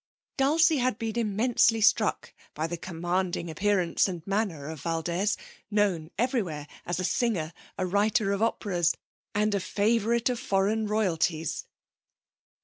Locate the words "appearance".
3.51-4.07